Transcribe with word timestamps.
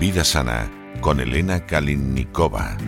Vida 0.00 0.24
Sana 0.24 0.66
con 1.02 1.20
Elena 1.20 1.66
Kalinnikova. 1.66 2.78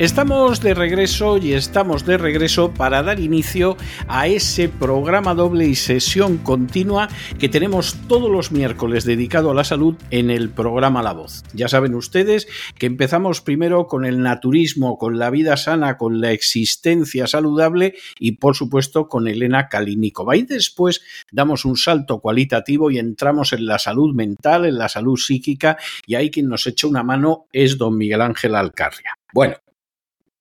Estamos 0.00 0.60
de 0.60 0.74
regreso 0.74 1.38
y 1.38 1.52
estamos 1.52 2.04
de 2.04 2.18
regreso 2.18 2.74
para 2.74 3.04
dar 3.04 3.20
inicio 3.20 3.76
a 4.08 4.26
ese 4.26 4.68
programa 4.68 5.34
doble 5.34 5.68
y 5.68 5.76
sesión 5.76 6.38
continua 6.38 7.08
que 7.38 7.48
tenemos 7.48 7.94
todos 8.08 8.28
los 8.28 8.50
miércoles 8.50 9.04
dedicado 9.04 9.52
a 9.52 9.54
la 9.54 9.62
salud 9.62 9.94
en 10.10 10.30
el 10.30 10.50
programa 10.50 11.00
La 11.04 11.12
Voz. 11.12 11.44
Ya 11.52 11.68
saben 11.68 11.94
ustedes 11.94 12.48
que 12.76 12.86
empezamos 12.86 13.40
primero 13.40 13.86
con 13.86 14.04
el 14.04 14.20
naturismo, 14.20 14.98
con 14.98 15.20
la 15.20 15.30
vida 15.30 15.56
sana, 15.56 15.96
con 15.96 16.20
la 16.20 16.32
existencia 16.32 17.28
saludable 17.28 17.94
y 18.18 18.32
por 18.32 18.56
supuesto 18.56 19.06
con 19.06 19.28
Elena 19.28 19.68
Kalinikova. 19.68 20.36
Y 20.36 20.42
después 20.42 21.02
damos 21.30 21.64
un 21.64 21.76
salto 21.76 22.18
cualitativo 22.18 22.90
y 22.90 22.98
entramos 22.98 23.52
en 23.52 23.66
la 23.66 23.78
salud 23.78 24.12
mental, 24.12 24.64
en 24.64 24.76
la 24.76 24.88
salud 24.88 25.16
psíquica 25.16 25.78
y 26.04 26.16
ahí 26.16 26.32
quien 26.32 26.48
nos 26.48 26.66
echa 26.66 26.88
una 26.88 27.04
mano 27.04 27.46
es 27.52 27.78
don 27.78 27.96
Miguel 27.96 28.22
Ángel 28.22 28.56
Alcarria. 28.56 29.16
Bueno, 29.32 29.56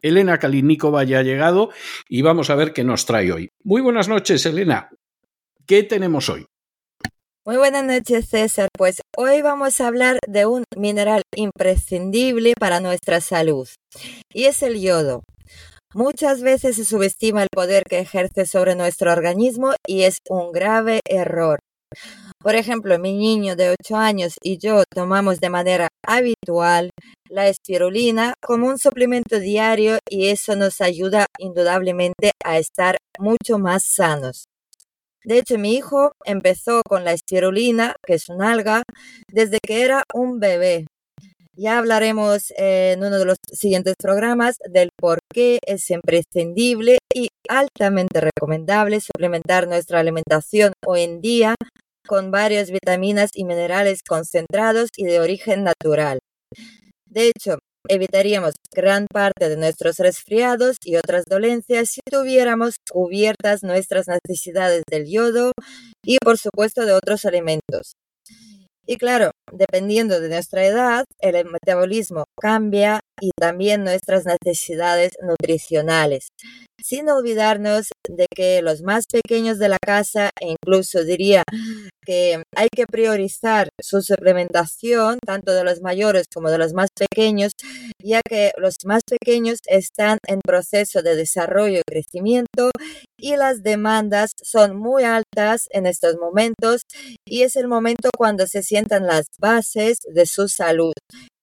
Elena 0.04 0.38
Kalinikova 0.38 1.04
ya 1.06 1.20
ha 1.20 1.24
llegado 1.24 1.70
y 2.10 2.22
vamos 2.22 2.50
a 2.50 2.56
ver 2.56 2.74
qué 2.74 2.84
nos 2.84 3.06
trae 3.06 3.32
hoy. 3.32 3.50
Muy 3.64 3.82
buenas 3.82 4.10
noches, 4.10 4.46
Elena. 4.46 4.90
¿Qué 5.66 5.84
tenemos 5.84 6.30
hoy? 6.30 6.46
Muy 7.46 7.56
buenas 7.56 7.86
noches, 7.86 8.28
César. 8.30 8.68
Pues 8.78 9.02
hoy 9.18 9.42
vamos 9.42 9.80
a 9.80 9.88
hablar 9.88 10.20
de 10.28 10.46
un 10.46 10.66
mineral 10.78 11.24
imprescindible 11.36 12.54
para 12.60 12.82
nuestra 12.82 13.22
salud 13.22 13.68
y 14.34 14.46
es 14.46 14.62
el 14.62 14.82
yodo. 14.82 15.24
Muchas 15.94 16.42
veces 16.42 16.76
se 16.76 16.86
subestima 16.86 17.44
el 17.44 17.50
poder 17.54 17.84
que 17.84 18.00
ejerce 18.00 18.46
sobre 18.46 18.76
nuestro 18.76 19.12
organismo 19.12 19.74
y 19.88 20.04
es 20.04 20.18
un 20.30 20.52
grave 20.52 21.00
error. 21.08 21.60
Por 22.40 22.56
ejemplo, 22.56 23.00
mi 23.00 23.14
niño 23.14 23.56
de 23.56 23.76
8 23.80 23.96
años 23.96 24.36
y 24.42 24.58
yo 24.58 24.84
tomamos 24.94 25.40
de 25.40 25.50
manera 25.50 25.88
habitual 26.06 26.90
la 27.34 27.48
espirulina 27.48 28.36
como 28.42 28.68
un 28.68 28.78
suplemento 28.78 29.40
diario 29.40 29.98
y 30.08 30.28
eso 30.28 30.56
nos 30.56 30.82
ayuda 30.82 31.26
indudablemente 31.40 32.32
a 32.46 32.60
estar 32.60 32.98
mucho 33.20 33.58
más 33.58 33.84
sanos. 33.84 34.46
De 35.26 35.40
hecho, 35.40 35.58
mi 35.58 35.74
hijo 35.74 36.12
empezó 36.26 36.82
con 36.88 37.04
la 37.04 37.14
espirulina, 37.14 37.96
que 38.06 38.16
es 38.16 38.30
un 38.30 38.44
alga, 38.44 38.84
desde 39.32 39.58
que 39.66 39.82
era 39.82 40.04
un 40.14 40.40
bebé. 40.40 40.86
Ya 41.56 41.78
hablaremos 41.78 42.52
en 42.58 43.00
uno 43.00 43.18
de 43.18 43.26
los 43.26 43.38
siguientes 43.52 43.96
programas 43.98 44.58
del 44.70 44.90
por 44.96 45.20
qué 45.34 45.60
es 45.66 45.90
imprescindible 45.90 46.98
y 47.14 47.30
altamente 47.50 48.22
recomendable 48.22 49.00
suplementar 49.00 49.68
nuestra 49.68 50.00
alimentación 50.00 50.74
hoy 50.86 51.02
en 51.02 51.22
día 51.22 51.56
con 52.06 52.32
varias 52.32 52.70
vitaminas 52.70 53.32
y 53.34 53.46
minerales 53.46 54.02
concentrados 54.04 54.90
y 54.98 55.06
de 55.06 55.20
origen 55.20 55.64
natural. 55.64 56.20
De 57.14 57.28
hecho, 57.28 57.60
evitaríamos 57.88 58.56
gran 58.76 59.06
parte 59.06 59.48
de 59.48 59.56
nuestros 59.56 59.98
resfriados 59.98 60.78
y 60.84 60.96
otras 60.96 61.26
dolencias 61.30 61.90
si 61.90 62.02
tuviéramos 62.10 62.78
cubiertas 62.90 63.62
nuestras 63.62 64.08
necesidades 64.08 64.82
del 64.90 65.06
yodo 65.06 65.52
y 66.04 66.18
por 66.18 66.40
supuesto 66.40 66.88
de 66.88 66.94
otros 66.94 67.26
alimentos. 67.26 67.94
Y 68.88 68.98
claro, 68.98 69.30
dependiendo 69.52 70.20
de 70.20 70.28
nuestra 70.28 70.66
edad, 70.66 71.06
el 71.20 71.46
metabolismo 71.46 72.26
cambia 72.42 73.00
y 73.22 73.30
también 73.40 73.84
nuestras 73.84 74.26
necesidades 74.26 75.12
nutricionales, 75.22 76.30
sin 76.84 77.10
olvidarnos 77.10 77.88
de 78.10 78.26
que 78.36 78.62
los 78.62 78.82
más 78.82 79.06
pequeños 79.08 79.58
de 79.58 79.70
la 79.70 79.78
casa, 79.84 80.32
e 80.40 80.50
incluso 80.52 81.04
diría 81.04 81.44
que 82.06 82.44
hay 82.56 82.68
que 82.76 82.86
priorizar 82.86 83.70
su 83.82 84.02
suplementación, 84.02 85.18
tanto 85.26 85.54
de 85.54 85.64
los 85.64 85.82
mayores 85.82 86.26
como 86.34 86.52
de 86.52 86.58
los 86.58 86.74
más 86.74 86.90
pequeños, 86.98 87.54
ya 88.04 88.20
que 88.28 88.52
los 88.58 88.76
más 88.86 89.02
pequeños 89.10 89.60
están 89.68 90.18
en 90.28 90.42
proceso 90.46 91.02
de 91.02 91.16
desarrollo 91.16 91.80
y 91.80 91.84
crecimiento 91.90 92.72
y 93.18 93.38
las 93.38 93.64
demandas 93.64 94.32
son 94.44 94.76
muy 94.76 95.04
altas 95.06 95.68
en 95.72 95.86
estos 95.86 96.18
momentos 96.18 96.82
y 97.26 97.44
es 97.44 97.56
el 97.56 97.70
momento 97.70 98.10
cuando 98.18 98.46
se 98.48 98.62
sientan 98.64 99.08
las 99.08 99.28
bases 99.40 100.00
de 100.14 100.26
su 100.26 100.50
salud 100.50 100.94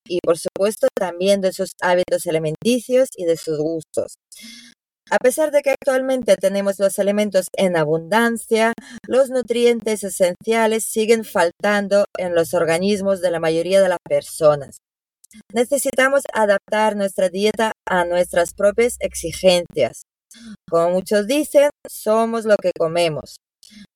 y 0.07 0.19
por 0.23 0.37
supuesto 0.37 0.87
también 0.95 1.41
de 1.41 1.53
sus 1.53 1.71
hábitos 1.81 2.27
alimenticios 2.27 3.09
y 3.15 3.25
de 3.25 3.37
sus 3.37 3.57
gustos. 3.57 4.15
A 5.11 5.17
pesar 5.17 5.51
de 5.51 5.61
que 5.61 5.71
actualmente 5.71 6.37
tenemos 6.37 6.79
los 6.79 6.97
elementos 6.97 7.47
en 7.57 7.75
abundancia, 7.75 8.71
los 9.05 9.29
nutrientes 9.29 10.05
esenciales 10.05 10.85
siguen 10.85 11.25
faltando 11.25 12.05
en 12.17 12.33
los 12.33 12.53
organismos 12.53 13.19
de 13.19 13.29
la 13.29 13.41
mayoría 13.41 13.81
de 13.81 13.89
las 13.89 13.97
personas. 14.07 14.77
Necesitamos 15.53 16.21
adaptar 16.33 16.95
nuestra 16.95 17.27
dieta 17.27 17.73
a 17.85 18.05
nuestras 18.05 18.53
propias 18.53 18.95
exigencias. 19.01 20.03
Como 20.69 20.91
muchos 20.91 21.27
dicen, 21.27 21.71
somos 21.89 22.45
lo 22.45 22.55
que 22.55 22.71
comemos. 22.77 23.35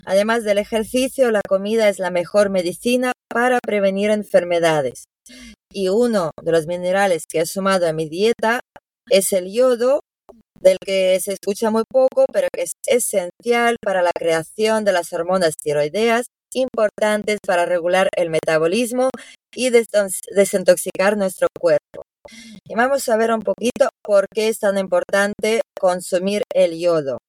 Además 0.06 0.44
del 0.44 0.58
ejercicio, 0.58 1.32
la 1.32 1.42
comida 1.48 1.88
es 1.88 1.98
la 1.98 2.12
mejor 2.12 2.50
medicina 2.50 3.14
para 3.30 3.60
prevenir 3.66 4.10
enfermedades. 4.10 5.06
Y 5.72 5.88
uno 5.88 6.32
de 6.42 6.52
los 6.52 6.68
minerales 6.68 7.24
que 7.26 7.40
he 7.40 7.46
sumado 7.46 7.88
a 7.88 7.94
mi 7.94 8.10
dieta 8.10 8.60
es 9.10 9.32
el 9.32 9.50
yodo 9.50 10.02
del 10.66 10.78
que 10.84 11.20
se 11.22 11.34
escucha 11.34 11.70
muy 11.70 11.84
poco, 11.88 12.26
pero 12.34 12.48
que 12.52 12.64
es 12.64 12.74
esencial 12.88 13.78
para 13.82 14.02
la 14.02 14.12
creación 14.18 14.84
de 14.84 14.92
las 14.92 15.14
hormonas 15.14 15.54
tiroideas 15.56 16.26
importantes 16.56 17.38
para 17.46 17.66
regular 17.66 18.10
el 18.18 18.32
metabolismo 18.32 19.10
y 19.54 19.70
desintoxicar 19.70 21.18
nuestro 21.18 21.48
cuerpo. 21.60 22.04
Y 22.68 22.74
vamos 22.74 23.08
a 23.10 23.18
ver 23.18 23.32
un 23.32 23.42
poquito 23.42 23.90
por 24.04 24.26
qué 24.34 24.48
es 24.48 24.60
tan 24.60 24.80
importante 24.80 25.62
consumir 25.80 26.42
el 26.52 26.80
yodo. 26.80 27.20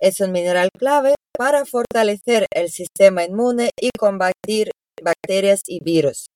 Es 0.00 0.20
un 0.20 0.32
mineral 0.32 0.70
clave 0.76 1.14
para 1.36 1.66
fortalecer 1.66 2.46
el 2.54 2.70
sistema 2.70 3.24
inmune 3.24 3.70
y 3.78 3.90
combatir 3.98 4.70
bacterias 5.02 5.60
y 5.66 5.80
virus. 5.84 6.26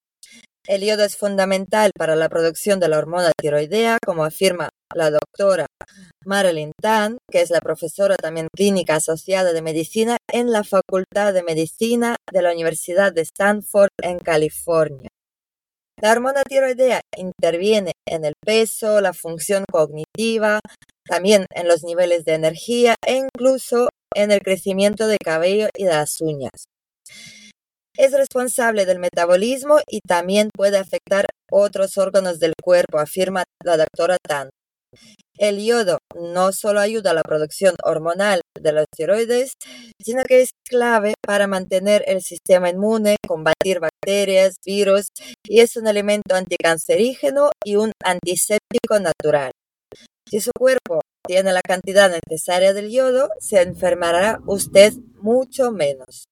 El 0.69 0.83
yodo 0.85 1.05
es 1.05 1.17
fundamental 1.17 1.93
para 1.97 2.15
la 2.15 2.29
producción 2.29 2.79
de 2.79 2.89
la 2.89 2.99
hormona 2.99 3.33
tiroidea, 3.41 3.99
como 4.05 4.25
afirma 4.25 4.69
la 4.95 5.11
doctora 5.11 5.67
Marilyn 6.25 6.73
Tan, 6.81 7.19
que 7.31 7.41
es 7.41 7.51
la 7.51 7.61
profesora 7.61 8.17
también 8.17 8.49
clínica 8.55 8.97
asociada 8.97 9.53
de 9.53 9.63
medicina 9.63 10.17
en 10.31 10.53
la 10.53 10.65
Facultad 10.65 11.33
de 11.33 11.43
Medicina 11.43 12.17
de 12.33 12.43
la 12.43 12.53
Universidad 12.53 13.13
de 13.13 13.23
Stanford 13.23 13.91
en 14.03 14.19
California. 14.19 15.09
La 16.01 16.13
hormona 16.13 16.43
tiroidea 16.43 17.01
interviene 17.17 17.93
en 18.09 18.25
el 18.25 18.35
peso, 18.45 19.01
la 19.01 19.13
función 19.13 19.65
cognitiva, 19.71 20.61
también 21.07 21.47
en 21.55 21.69
los 21.69 21.85
niveles 21.85 22.25
de 22.25 22.35
energía 22.35 22.97
e 23.07 23.15
incluso 23.15 23.89
en 24.15 24.33
el 24.33 24.41
crecimiento 24.41 25.07
de 25.07 25.19
cabello 25.19 25.69
y 25.77 25.85
de 25.85 25.93
las 25.93 26.21
uñas. 26.21 26.65
Es 27.97 28.13
responsable 28.13 28.87
del 28.87 28.99
metabolismo 28.99 29.79
y 29.87 30.01
también 30.01 30.49
puede 30.55 30.79
afectar 30.79 31.27
otros 31.51 31.99
órganos 31.99 32.41
del 32.41 32.55
cuerpo, 32.61 32.99
afirma 32.99 33.45
la 33.63 33.77
doctora 33.77 34.17
Tan. 34.27 34.51
El 35.39 35.65
yodo 35.65 35.99
no 36.15 36.53
solo 36.53 36.81
ayuda 36.81 37.11
a 37.11 37.15
la 37.15 37.23
producción 37.23 37.75
hormonal 37.83 38.43
de 38.61 38.73
los 38.73 38.85
tiroides, 38.95 39.55
sino 40.01 40.25
que 40.25 40.43
es 40.43 40.51
clave 40.69 41.15
para 41.27 41.47
mantener 41.47 42.05
el 42.07 42.23
sistema 42.23 42.69
inmune, 42.69 43.17
combatir 43.27 43.81
bacterias, 43.81 44.57
virus 44.65 45.09
y 45.45 45.61
es 45.61 45.77
un 45.77 45.89
elemento 45.89 46.35
anticancerígeno 46.35 47.51
y 47.65 47.77
un 47.77 47.93
antiséptico 48.05 49.01
natural. 49.01 49.53
Si 50.29 50.41
su 50.41 50.51
cuerpo 50.57 51.01
tiene 51.27 51.53
la 51.53 51.63
cantidad 51.63 52.11
necesaria 52.11 52.73
del 52.73 52.91
yodo, 52.91 53.29
se 53.39 53.63
enfermará 53.63 54.41
usted 54.47 54.93
mucho 55.15 55.73
menos. 55.73 56.27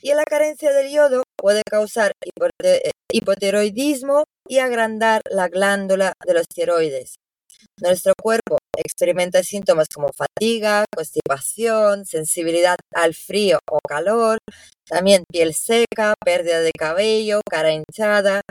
Y 0.00 0.12
la 0.14 0.24
carencia 0.24 0.72
del 0.72 0.92
yodo 0.92 1.22
puede 1.36 1.62
causar 1.68 2.12
hipotiroidismo 3.10 4.24
y 4.48 4.58
agrandar 4.58 5.22
la 5.30 5.48
glándula 5.48 6.12
de 6.26 6.34
los 6.34 6.46
tiroides. 6.46 7.14
Nuestro 7.80 8.12
cuerpo 8.20 8.58
experimenta 8.76 9.42
síntomas 9.42 9.88
como 9.92 10.08
fatiga, 10.12 10.84
constipación, 10.94 12.06
sensibilidad 12.06 12.76
al 12.94 13.14
frío 13.14 13.58
o 13.70 13.78
calor, 13.86 14.38
también 14.86 15.24
piel 15.28 15.54
seca, 15.54 16.14
pérdida 16.24 16.60
de 16.60 16.70
cabello, 16.70 17.40
cara 17.50 17.72
hinchada, 17.72 18.42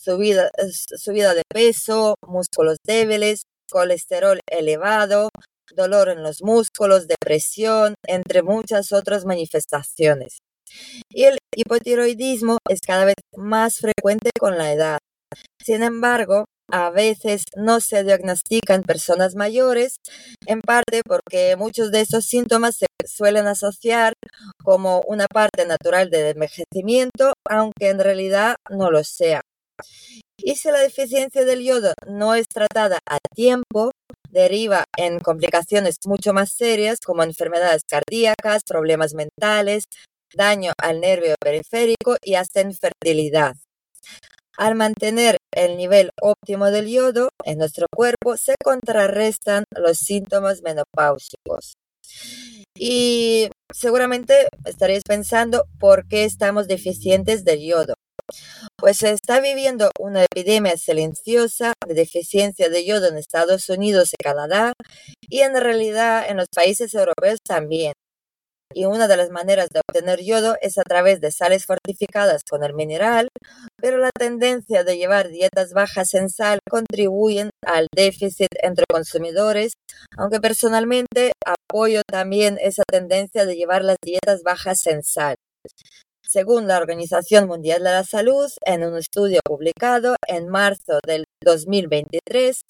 subida, 0.00 0.50
de 1.34 1.42
peso, 1.48 2.16
músculos 2.26 2.78
débiles, 2.84 3.42
colesterol 3.70 4.40
elevado, 4.50 5.28
dolor 5.74 6.08
en 6.08 6.22
los 6.22 6.42
músculos, 6.42 7.06
depresión, 7.06 7.94
entre 8.06 8.42
muchas 8.42 8.92
otras 8.92 9.24
manifestaciones. 9.24 10.38
Y 11.08 11.24
el 11.24 11.38
hipotiroidismo 11.54 12.58
es 12.68 12.80
cada 12.80 13.04
vez 13.04 13.16
más 13.36 13.78
frecuente 13.78 14.30
con 14.38 14.58
la 14.58 14.72
edad. 14.72 14.98
Sin 15.62 15.82
embargo, 15.82 16.46
a 16.70 16.90
veces 16.90 17.44
no 17.56 17.80
se 17.80 18.04
diagnostican 18.04 18.82
personas 18.82 19.34
mayores, 19.34 19.96
en 20.46 20.60
parte 20.60 21.02
porque 21.06 21.56
muchos 21.56 21.90
de 21.92 22.00
estos 22.00 22.24
síntomas 22.26 22.76
se 22.76 22.86
suelen 23.06 23.46
asociar 23.46 24.14
como 24.62 25.02
una 25.06 25.26
parte 25.26 25.66
natural 25.66 26.10
del 26.10 26.26
envejecimiento, 26.36 27.34
aunque 27.48 27.88
en 27.90 27.98
realidad 27.98 28.56
no 28.70 28.90
lo 28.90 29.04
sea. 29.04 29.42
Y 30.38 30.56
si 30.56 30.70
la 30.70 30.80
deficiencia 30.80 31.44
del 31.44 31.62
yodo 31.62 31.94
no 32.06 32.34
es 32.34 32.46
tratada 32.48 32.98
a 33.08 33.18
tiempo, 33.34 33.92
deriva 34.30 34.84
en 34.96 35.18
complicaciones 35.20 35.96
mucho 36.06 36.32
más 36.32 36.52
serias 36.52 36.98
como 37.00 37.22
enfermedades 37.22 37.82
cardíacas, 37.88 38.62
problemas 38.66 39.14
mentales, 39.14 39.84
daño 40.34 40.72
al 40.78 41.00
nervio 41.00 41.34
periférico 41.40 42.16
y 42.22 42.34
hasta 42.34 42.60
infertilidad. 42.62 43.54
Al 44.58 44.74
mantener 44.74 45.38
el 45.54 45.76
nivel 45.76 46.10
óptimo 46.20 46.70
del 46.70 46.88
yodo 46.88 47.30
en 47.44 47.58
nuestro 47.58 47.86
cuerpo, 47.94 48.36
se 48.36 48.54
contrarrestan 48.62 49.64
los 49.74 49.98
síntomas 49.98 50.62
menopáusicos. 50.62 51.74
Y 52.76 53.48
seguramente 53.72 54.48
estaréis 54.64 55.02
pensando 55.06 55.64
por 55.78 56.06
qué 56.06 56.24
estamos 56.24 56.68
deficientes 56.68 57.44
del 57.44 57.60
yodo. 57.60 57.94
Pues 58.76 58.98
se 58.98 59.10
está 59.10 59.40
viviendo 59.40 59.90
una 59.98 60.24
epidemia 60.24 60.76
silenciosa 60.76 61.72
de 61.86 61.94
deficiencia 61.94 62.68
de 62.68 62.84
yodo 62.84 63.08
en 63.08 63.18
Estados 63.18 63.68
Unidos 63.68 64.12
y 64.12 64.22
Canadá 64.22 64.72
y 65.28 65.40
en 65.40 65.54
realidad 65.54 66.28
en 66.28 66.36
los 66.38 66.48
países 66.54 66.94
europeos 66.94 67.38
también 67.46 67.92
y 68.74 68.84
una 68.86 69.08
de 69.08 69.16
las 69.16 69.30
maneras 69.30 69.68
de 69.70 69.80
obtener 69.80 70.20
yodo 70.22 70.56
es 70.60 70.78
a 70.78 70.82
través 70.82 71.20
de 71.20 71.30
sales 71.30 71.66
fortificadas 71.66 72.42
con 72.48 72.64
el 72.64 72.74
mineral, 72.74 73.28
pero 73.82 73.98
la 73.98 74.10
tendencia 74.16 74.84
de 74.84 74.96
llevar 74.96 75.28
dietas 75.28 75.72
bajas 75.72 76.14
en 76.14 76.30
sal 76.30 76.60
contribuyen 76.70 77.50
al 77.66 77.88
déficit 77.92 78.46
entre 78.62 78.84
consumidores, 78.88 79.72
aunque 80.16 80.40
personalmente 80.40 81.32
apoyo 81.44 82.02
también 82.08 82.58
esa 82.60 82.84
tendencia 82.88 83.44
de 83.44 83.56
llevar 83.56 83.82
las 83.82 83.96
dietas 84.00 84.44
bajas 84.44 84.86
en 84.86 85.02
sal. 85.02 85.34
Según 86.24 86.68
la 86.68 86.78
Organización 86.78 87.48
Mundial 87.48 87.82
de 87.82 87.90
la 87.90 88.04
Salud, 88.04 88.48
en 88.64 88.84
un 88.84 88.96
estudio 88.96 89.40
publicado 89.44 90.14
en 90.28 90.48
marzo 90.48 91.00
del 91.04 91.24
2023, 91.44 92.60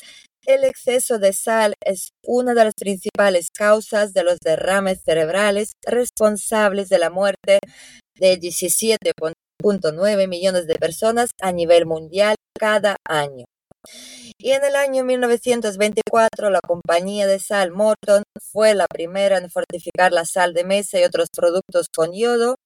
el 0.46 0.64
exceso 0.64 1.18
de 1.18 1.34
sal 1.34 1.74
es 1.84 2.08
una 2.26 2.54
de 2.54 2.64
las 2.64 2.74
principales 2.74 3.50
causas 3.54 4.14
de 4.14 4.24
los 4.24 4.38
derrames 4.42 5.02
cerebrales 5.04 5.72
responsables 5.86 6.88
de 6.88 6.98
la 6.98 7.10
muerte 7.10 7.58
de 8.18 8.38
17.9 9.62 10.28
millones 10.28 10.66
de 10.66 10.74
personas 10.74 11.30
a 11.40 11.52
nivel 11.52 11.86
mundial 11.86 12.36
cada 12.58 12.96
año. 13.08 13.44
Y 14.38 14.52
en 14.52 14.64
el 14.64 14.76
año 14.76 15.04
1924 15.04 16.50
la 16.50 16.60
compañía 16.60 17.26
de 17.26 17.38
sal 17.38 17.72
Morton 17.72 18.22
fue 18.40 18.74
la 18.74 18.86
primera 18.86 19.38
en 19.38 19.50
fortificar 19.50 20.12
la 20.12 20.24
sal 20.24 20.54
de 20.54 20.64
mesa 20.64 21.00
y 21.00 21.04
otros 21.04 21.28
productos 21.34 21.86
con 21.94 22.12
yodo 22.12 22.56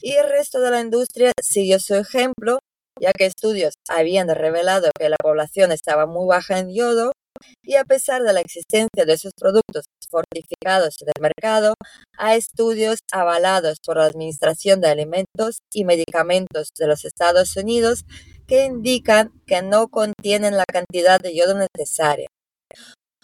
y 0.00 0.12
el 0.12 0.28
resto 0.28 0.60
de 0.60 0.70
la 0.70 0.80
industria 0.80 1.32
siguió 1.40 1.78
su 1.78 1.94
ejemplo 1.94 2.58
ya 3.00 3.12
que 3.12 3.26
estudios 3.26 3.74
habían 3.88 4.28
revelado 4.28 4.90
que 4.98 5.08
la 5.08 5.16
población 5.22 5.70
estaba 5.70 6.06
muy 6.06 6.26
baja 6.26 6.58
en 6.58 6.74
yodo 6.74 7.12
y 7.62 7.76
a 7.76 7.84
pesar 7.84 8.22
de 8.22 8.32
la 8.32 8.40
existencia 8.40 9.04
de 9.04 9.12
esos 9.12 9.32
productos 9.38 9.84
fortificados 10.10 10.96
en 11.00 11.08
el 11.14 11.22
mercado, 11.22 11.74
hay 12.18 12.38
estudios 12.38 13.00
avalados 13.12 13.78
por 13.84 13.96
la 13.96 14.04
Administración 14.04 14.80
de 14.80 14.88
Alimentos 14.88 15.58
y 15.72 15.84
Medicamentos 15.84 16.70
de 16.78 16.86
los 16.86 17.04
Estados 17.04 17.56
Unidos 17.56 18.04
que 18.46 18.64
indican 18.64 19.32
que 19.46 19.62
no 19.62 19.88
contienen 19.88 20.56
la 20.56 20.64
cantidad 20.64 21.20
de 21.20 21.34
yodo 21.34 21.54
necesaria. 21.54 22.28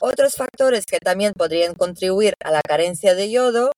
Otros 0.01 0.35
factores 0.35 0.85
que 0.85 0.99
también 0.99 1.33
podrían 1.33 1.75
contribuir 1.75 2.35
a 2.45 2.51
la 2.51 2.61
carencia 2.61 3.15
de 3.15 3.31
yodo 3.31 3.71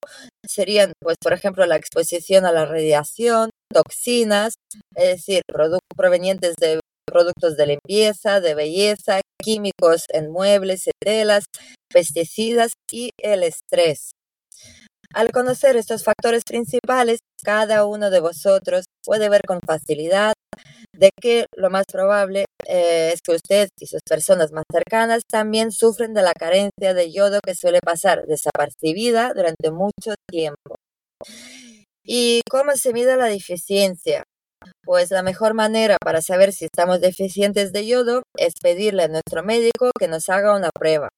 serían, 0.48 0.94
pues, 0.98 1.19
por 1.20 1.34
ejemplo, 1.34 1.66
la 1.66 1.76
exposición 1.76 2.46
a 2.46 2.52
la 2.52 2.64
radiación, 2.64 3.50
toxinas, 3.70 4.54
es 4.94 5.16
decir, 5.16 5.42
productos 5.46 5.81
provenientes 5.94 6.54
de 6.56 6.81
productos 7.14 7.56
de 7.56 7.66
limpieza, 7.69 8.40
de 8.40 8.56
belleza, 8.56 9.20
químicos 9.40 10.06
en 10.08 10.32
muebles 10.32 10.88
y 10.88 10.90
telas, 11.00 11.44
pesticidas 11.88 12.72
y 12.90 13.11
el 13.22 13.44
estrés. 13.44 14.11
Al 15.14 15.31
conocer 15.31 15.76
estos 15.76 16.02
factores 16.02 16.43
principales, 16.44 17.20
cada 17.44 17.87
uno 17.87 18.11
de 18.11 18.19
vosotros 18.19 18.87
puede 19.05 19.28
ver 19.28 19.43
con 19.46 19.61
facilidad 19.64 20.32
de 20.93 21.11
que 21.20 21.46
lo 21.56 21.70
más 21.70 21.84
probable 21.87 22.46
eh, 22.66 23.12
es 23.14 23.20
que 23.22 23.37
usted 23.37 23.69
y 23.78 23.87
sus 23.87 24.00
personas 24.02 24.50
más 24.50 24.64
cercanas 24.72 25.22
también 25.31 25.70
sufren 25.70 26.14
de 26.14 26.22
la 26.22 26.32
carencia 26.32 26.94
de 26.94 27.12
yodo 27.12 27.38
que 27.44 27.55
suele 27.55 27.78
pasar 27.81 28.26
desapercibida 28.26 29.32
durante 29.34 29.70
mucho 29.70 30.14
tiempo. 30.28 30.75
¿Y 32.05 32.40
cómo 32.50 32.72
se 32.72 32.93
mide 32.93 33.17
la 33.17 33.26
deficiencia? 33.26 34.25
Pues 34.84 35.11
la 35.11 35.22
mejor 35.22 35.55
manera 35.55 35.96
para 36.02 36.22
saber 36.22 36.52
si 36.52 36.66
estamos 36.66 37.00
deficientes 37.00 37.72
de 37.72 37.87
yodo 37.87 38.22
es 38.37 38.55
pedirle 38.62 39.05
a 39.05 39.08
nuestro 39.08 39.43
médico 39.43 39.90
que 39.99 40.08
nos 40.08 40.28
haga 40.28 40.56
una 40.56 40.70
prueba, 40.70 41.08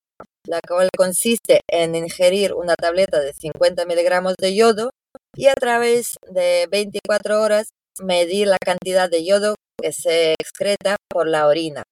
la 0.46 0.60
cual 0.66 0.88
consiste 0.96 1.60
en 1.70 1.94
ingerir 1.94 2.54
una 2.54 2.75
tableta 2.75 3.20
de 3.20 3.32
50 3.32 3.85
miligramos 3.87 4.35
de 4.38 4.54
yodo 4.54 4.90
y 5.37 5.49
a 5.49 5.54
través 5.54 6.14
de 6.28 6.68
24 6.70 7.42
horas 7.42 7.70
medir 8.02 8.47
la 8.47 8.59
cantidad 8.59 9.11
de 9.11 9.25
yodo 9.25 9.54
que 9.80 9.92
se 9.92 10.32
excreta 10.32 10.97
por 11.09 11.28
la 11.28 11.47
orina. 11.47 11.82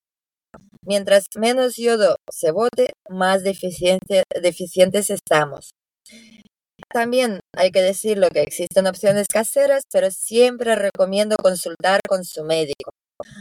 Mientras 0.87 1.26
menos 1.37 1.76
yodo 1.76 2.17
se 2.31 2.50
bote, 2.50 2.93
más 3.09 3.43
deficientes 3.43 5.11
estamos. 5.11 5.71
También 6.95 7.41
hay 7.57 7.73
que 7.73 7.83
decirlo 7.83 8.29
que 8.31 8.43
existen 8.43 8.87
opciones 8.87 9.27
caseras, 9.27 9.83
pero 9.93 10.13
siempre 10.13 10.77
recomiendo 10.77 11.35
consultar 11.43 11.99
con 12.09 12.25
su 12.25 12.45
médico. 12.45 12.93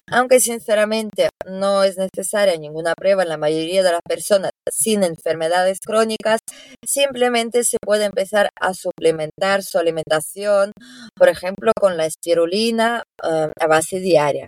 Aunque 0.09 0.39
sinceramente 0.39 1.29
no 1.45 1.83
es 1.83 1.95
necesaria 1.95 2.57
ninguna 2.57 2.95
prueba 2.95 3.21
en 3.21 3.29
la 3.29 3.37
mayoría 3.37 3.83
de 3.83 3.91
las 3.91 4.01
personas 4.01 4.49
sin 4.71 5.03
enfermedades 5.03 5.77
crónicas, 5.85 6.39
simplemente 6.83 7.63
se 7.63 7.77
puede 7.79 8.05
empezar 8.05 8.49
a 8.59 8.73
suplementar 8.73 9.61
su 9.61 9.77
alimentación, 9.77 10.71
por 11.15 11.29
ejemplo, 11.29 11.73
con 11.79 11.95
la 11.95 12.07
espirulina 12.07 13.03
eh, 13.23 13.51
a 13.59 13.67
base 13.67 13.99
diaria. 13.99 14.47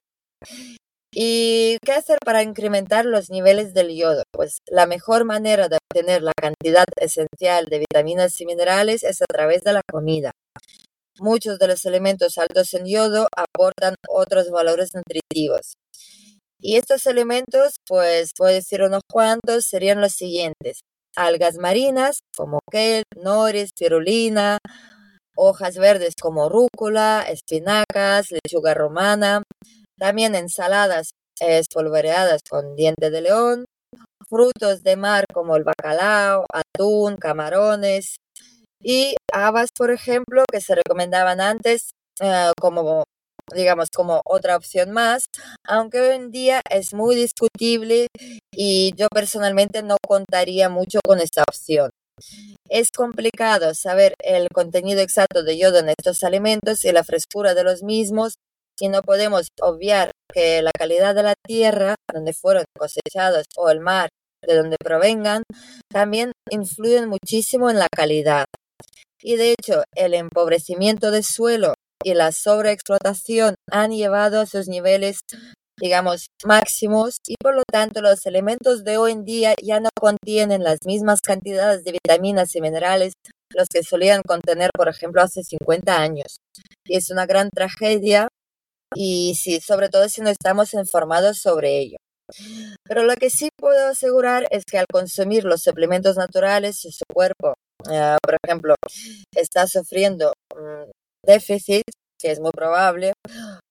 ¿Y 1.18 1.78
qué 1.86 1.94
hacer 1.94 2.18
para 2.26 2.44
incrementar 2.44 3.06
los 3.06 3.30
niveles 3.30 3.74
del 3.74 3.96
yodo? 3.96 4.24
Pues 4.34 4.58
la 4.68 4.86
mejor 4.86 5.24
manera 5.24 5.70
de 5.70 5.78
obtener 5.78 6.22
la 6.22 6.34
cantidad 6.36 6.84
esencial 7.00 7.68
de 7.68 7.80
vitaminas 7.80 8.42
y 8.42 8.46
minerales 8.46 9.02
es 9.06 9.22
a 9.22 9.26
través 9.26 9.64
de 9.64 9.72
la 9.72 9.82
comida. 9.90 10.32
Muchos 11.18 11.58
de 11.58 11.70
los 11.70 11.86
elementos 11.86 12.38
altos 12.38 12.74
en 12.74 12.86
yodo 12.86 13.30
aportan 13.34 13.96
otros 14.10 14.50
valores 14.50 14.92
nutritivos. 14.94 15.76
Y 16.60 16.76
estos 16.76 17.06
elementos, 17.06 17.76
pues 17.88 18.32
puedo 18.36 18.54
decir 18.54 18.82
unos 18.82 19.04
cuantos, 19.10 19.68
serían 19.68 20.02
los 20.02 20.12
siguientes. 20.12 20.82
Algas 21.16 21.56
marinas 21.56 22.20
como 22.36 22.60
kelp, 22.70 23.06
nori, 23.16 23.66
spirulina, 23.66 24.58
hojas 25.38 25.78
verdes 25.78 26.16
como 26.22 26.50
rúcula, 26.50 27.26
espinacas, 27.30 28.32
lechuga 28.32 28.74
romana, 28.74 29.44
también 29.98 30.36
ensaladas 30.36 31.12
espolvoreadas 31.40 32.42
con 32.50 32.76
diente 32.76 33.10
de 33.10 33.22
león, 33.22 33.66
frutos 34.30 34.84
de 34.84 34.96
mar 34.96 35.26
como 35.34 35.56
el 35.56 35.64
bacalao, 35.64 36.46
atún, 36.52 37.18
camarones 37.18 38.18
y 38.82 39.16
habas, 39.34 39.70
por 39.78 39.92
ejemplo, 39.92 40.44
que 40.52 40.62
se 40.62 40.76
recomendaban 40.76 41.42
antes 41.42 41.92
eh, 42.22 42.52
como 42.60 43.06
digamos, 43.54 43.90
como 43.96 44.22
otra 44.26 44.56
opción 44.58 44.92
más, 44.92 45.26
aunque 45.64 46.02
hoy 46.02 46.16
en 46.16 46.32
día 46.32 46.62
es 46.70 46.94
muy 46.94 47.16
discutible 47.16 48.08
y 48.52 48.94
yo 48.96 49.08
personalmente 49.14 49.84
no 49.84 49.98
contaría 50.06 50.70
mucho 50.70 51.00
con 51.06 51.20
esta 51.20 51.44
opción. 51.44 51.92
Es 52.70 52.92
complicado 52.92 53.76
saber 53.76 54.16
el 54.24 54.48
contenido 54.50 55.02
exacto 55.02 55.44
de 55.44 55.58
yodo 55.58 55.80
en 55.80 55.90
estos 55.90 56.24
alimentos 56.24 56.86
y 56.86 56.92
la 56.92 57.04
frescura 57.04 57.54
de 57.54 57.64
los 57.64 57.84
mismos 57.84 58.36
y 58.80 58.90
no 58.90 59.02
podemos 59.02 59.48
obviar 59.62 60.12
que 60.34 60.62
la 60.62 60.72
calidad 60.72 61.16
de 61.16 61.24
la 61.24 61.36
tierra 61.46 61.96
donde 62.14 62.34
fueron 62.34 62.66
cosechados 62.78 63.46
o 63.58 63.70
el 63.70 63.80
mar 63.80 64.10
de 64.46 64.56
donde 64.56 64.78
provengan 64.78 65.44
también 65.92 66.32
influyen 66.50 67.10
muchísimo 67.10 67.70
en 67.70 67.80
la 67.80 67.88
calidad. 67.90 68.46
Y 69.22 69.38
de 69.38 69.54
hecho, 69.54 69.84
el 69.96 70.14
empobrecimiento 70.14 71.10
del 71.10 71.24
suelo 71.24 71.74
y 72.04 72.14
la 72.14 72.32
sobreexplotación 72.32 73.56
han 73.72 73.92
llevado 73.92 74.40
a 74.42 74.46
sus 74.46 74.68
niveles 74.68 75.20
digamos, 75.80 76.28
máximos 76.46 77.18
y 77.28 77.36
por 77.36 77.56
lo 77.56 77.64
tanto 77.70 78.02
los 78.02 78.26
elementos 78.26 78.84
de 78.84 78.98
hoy 78.98 79.12
en 79.12 79.26
día 79.26 79.56
ya 79.62 79.80
no 79.80 79.90
contienen 80.00 80.64
las 80.64 80.80
mismas 80.86 81.20
cantidades 81.22 81.84
de 81.84 81.92
vitaminas 81.92 82.56
y 82.56 82.62
minerales 82.62 83.14
los 83.54 83.68
que 83.68 83.84
solían 83.84 84.22
contener, 84.26 84.70
por 84.74 84.90
ejemplo, 84.90 85.22
hace 85.22 85.44
50 85.44 85.98
años. 85.98 86.38
Y 86.86 86.98
es 86.98 87.10
una 87.10 87.26
gran 87.26 87.50
tragedia 87.50 88.28
y 88.94 89.36
sí, 89.36 89.60
sobre 89.62 89.90
todo 89.90 90.08
si 90.10 90.22
no 90.22 90.30
estamos 90.30 90.74
informados 90.74 91.40
sobre 91.40 91.80
ello. 91.80 91.98
Pero 92.84 93.04
lo 93.04 93.16
que 93.16 93.30
sí 93.30 93.50
puedo 93.56 93.88
asegurar 93.88 94.48
es 94.50 94.64
que 94.66 94.78
al 94.78 94.86
consumir 94.92 95.44
los 95.44 95.62
suplementos 95.62 96.18
naturales, 96.18 96.78
si 96.78 96.92
su 96.92 97.04
cuerpo, 97.14 97.54
eh, 97.92 98.18
por 98.22 98.36
ejemplo, 98.44 98.76
está 99.34 99.68
sufriendo 99.68 100.34
mm, 100.56 100.90
déficit, 101.24 101.84
que 102.20 102.32
es 102.32 102.40
muy 102.40 102.52
probable, 102.52 103.14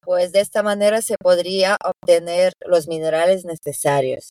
pues 0.02 0.33
de 0.33 0.40
esta 0.40 0.62
manera 0.62 1.02
se 1.02 1.16
podría 1.18 1.76
obtener 1.85 2.52
los 2.66 2.87
minerales 2.87 3.44
necesarios. 3.44 4.30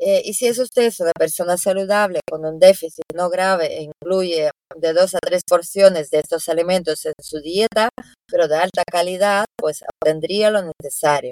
Eh, 0.00 0.22
y 0.24 0.34
si 0.34 0.46
es 0.48 0.58
usted 0.58 0.92
una 1.00 1.12
persona 1.16 1.56
saludable 1.56 2.20
con 2.28 2.44
un 2.44 2.58
déficit 2.58 3.04
no 3.14 3.30
grave 3.30 3.78
e 3.78 3.82
incluye 3.82 4.50
de 4.76 4.92
dos 4.92 5.14
a 5.14 5.18
tres 5.20 5.42
porciones 5.48 6.10
de 6.10 6.18
estos 6.18 6.48
alimentos 6.48 7.04
en 7.06 7.14
su 7.20 7.40
dieta, 7.40 7.90
pero 8.28 8.48
de 8.48 8.56
alta 8.56 8.82
calidad, 8.90 9.46
pues 9.56 9.82
obtendría 10.02 10.50
lo 10.50 10.62
necesario. 10.62 11.30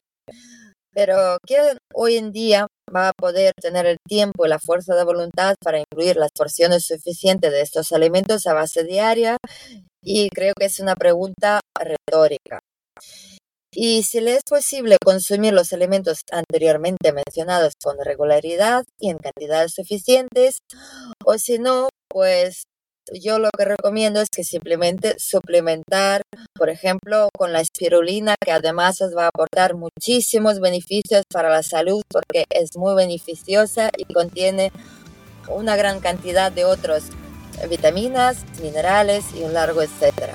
Pero 0.94 1.38
¿quién 1.46 1.78
hoy 1.94 2.16
en 2.16 2.32
día 2.32 2.66
va 2.94 3.08
a 3.08 3.12
poder 3.16 3.52
tener 3.60 3.86
el 3.86 3.96
tiempo 4.06 4.44
y 4.44 4.48
la 4.48 4.58
fuerza 4.58 4.94
de 4.94 5.04
voluntad 5.04 5.54
para 5.64 5.78
incluir 5.80 6.16
las 6.16 6.30
porciones 6.32 6.84
suficientes 6.84 7.50
de 7.50 7.62
estos 7.62 7.92
alimentos 7.92 8.46
a 8.46 8.54
base 8.54 8.84
diaria? 8.84 9.38
Y 10.02 10.28
creo 10.28 10.52
que 10.58 10.66
es 10.66 10.80
una 10.80 10.94
pregunta 10.94 11.60
retórica. 11.78 12.60
Y 13.74 14.02
si 14.02 14.20
le 14.20 14.34
es 14.34 14.42
posible 14.42 14.98
consumir 15.02 15.54
los 15.54 15.72
elementos 15.72 16.20
anteriormente 16.30 17.12
mencionados 17.12 17.72
con 17.82 17.96
regularidad 18.04 18.84
y 18.98 19.08
en 19.08 19.16
cantidades 19.16 19.72
suficientes, 19.72 20.58
o 21.24 21.38
si 21.38 21.58
no, 21.58 21.88
pues 22.08 22.64
yo 23.14 23.38
lo 23.38 23.48
que 23.56 23.64
recomiendo 23.64 24.20
es 24.20 24.28
que 24.28 24.44
simplemente 24.44 25.16
suplementar, 25.18 26.20
por 26.54 26.68
ejemplo, 26.68 27.30
con 27.36 27.52
la 27.52 27.62
espirulina, 27.62 28.34
que 28.44 28.52
además 28.52 29.00
os 29.00 29.16
va 29.16 29.24
a 29.24 29.28
aportar 29.28 29.74
muchísimos 29.74 30.60
beneficios 30.60 31.22
para 31.32 31.48
la 31.48 31.62
salud 31.62 32.02
porque 32.10 32.44
es 32.50 32.76
muy 32.76 32.94
beneficiosa 32.94 33.90
y 33.96 34.04
contiene 34.12 34.70
una 35.48 35.76
gran 35.76 36.00
cantidad 36.00 36.52
de 36.52 36.66
otros 36.66 37.04
vitaminas, 37.68 38.44
minerales 38.60 39.24
y 39.34 39.42
un 39.42 39.54
largo 39.54 39.82
etcétera. 39.82 40.34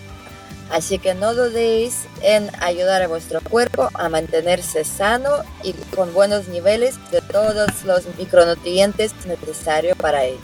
Así 0.71 1.00
que 1.00 1.15
no 1.15 1.33
dudéis 1.33 2.05
en 2.21 2.50
ayudar 2.62 3.01
a 3.01 3.07
vuestro 3.07 3.39
cuerpo 3.41 3.89
a 3.93 4.09
mantenerse 4.09 4.83
sano 4.83 5.29
y 5.63 5.74
con 5.95 6.13
buenos 6.13 6.47
niveles 6.50 6.95
de 7.12 7.21
todos 7.21 7.86
los 7.86 8.03
micronutrientes 8.17 9.13
necesarios 9.25 9.97
para 9.97 10.25
él. 10.25 10.38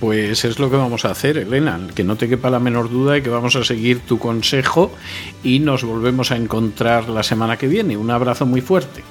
Pues 0.00 0.44
es 0.44 0.58
lo 0.58 0.68
que 0.68 0.76
vamos 0.76 1.06
a 1.06 1.12
hacer, 1.12 1.38
Elena, 1.38 1.80
que 1.94 2.04
no 2.04 2.16
te 2.16 2.28
quepa 2.28 2.50
la 2.50 2.58
menor 2.58 2.90
duda 2.90 3.14
de 3.14 3.22
que 3.22 3.30
vamos 3.30 3.56
a 3.56 3.64
seguir 3.64 4.00
tu 4.00 4.18
consejo 4.18 4.90
y 5.42 5.60
nos 5.60 5.82
volvemos 5.82 6.30
a 6.30 6.36
encontrar 6.36 7.08
la 7.08 7.22
semana 7.22 7.56
que 7.56 7.68
viene. 7.68 7.96
Un 7.96 8.10
abrazo 8.10 8.44
muy 8.44 8.60
fuerte. 8.60 9.02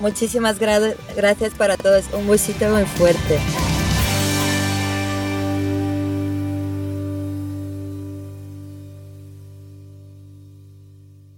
Muchísimas 0.00 0.58
gracias 0.58 1.54
para 1.54 1.76
todos, 1.76 2.04
un 2.12 2.28
besito 2.28 2.68
muy 2.68 2.84
fuerte. 2.84 3.38